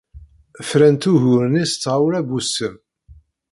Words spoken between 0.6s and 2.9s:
Frant ugur-nni s tɣawla n wusem.